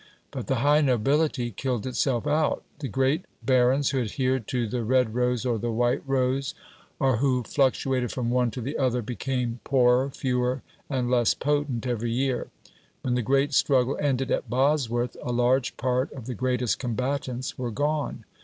But 0.31 0.47
the 0.47 0.55
high 0.65 0.81
nobility 0.81 1.51
killed 1.51 1.85
itself 1.85 2.25
out. 2.25 2.63
The 2.79 2.87
great 2.87 3.25
barons 3.45 3.91
who 3.91 4.01
adhered 4.01 4.47
to 4.47 4.65
the 4.65 4.83
"Red 4.83 5.13
Rose" 5.13 5.45
or 5.45 5.59
the 5.59 5.69
"White 5.71 6.01
Rose," 6.07 6.55
or 6.99 7.17
who 7.17 7.43
fluctuated 7.43 8.11
from 8.11 8.31
one 8.31 8.49
to 8.49 8.61
the 8.61 8.79
other, 8.79 9.03
became 9.03 9.59
poorer, 9.63 10.09
fewer, 10.09 10.63
and 10.89 11.11
less 11.11 11.35
potent 11.35 11.85
every 11.85 12.11
year. 12.11 12.47
When 13.03 13.13
the 13.13 13.21
great 13.21 13.53
struggle 13.53 13.95
ended 14.01 14.31
at 14.31 14.49
Bosworth, 14.49 15.15
a 15.21 15.31
large 15.31 15.77
part 15.77 16.11
of 16.13 16.25
the 16.25 16.33
greatest 16.33 16.79
combatants 16.79 17.59
were 17.59 17.69
gone. 17.69 18.25